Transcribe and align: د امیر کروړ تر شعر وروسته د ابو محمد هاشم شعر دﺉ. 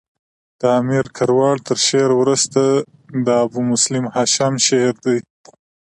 د 0.59 0.61
امیر 0.81 1.05
کروړ 1.17 1.55
تر 1.67 1.77
شعر 1.87 2.09
وروسته 2.17 2.61
د 3.25 3.27
ابو 3.45 3.59
محمد 3.69 4.11
هاشم 4.15 4.53
شعر 4.67 4.93
دﺉ. 5.05 5.17